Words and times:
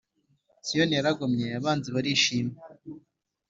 Siyoni 0.65 0.95
yaragomye 0.97 1.47
abanzi 1.59 1.89
barishima 1.95 2.53